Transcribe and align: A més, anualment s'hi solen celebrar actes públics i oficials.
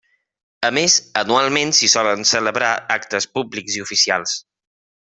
A 0.69 0.71
més, 0.77 0.95
anualment 1.21 1.75
s'hi 1.81 1.91
solen 1.95 2.27
celebrar 2.33 2.73
actes 2.99 3.31
públics 3.39 3.79
i 3.81 3.89
oficials. 3.89 4.39